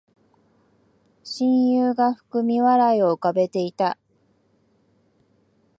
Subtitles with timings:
[1.23, 3.99] 親友が含み笑いを浮かべていた